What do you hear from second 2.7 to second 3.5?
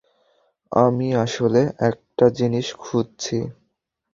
খুঁজছি।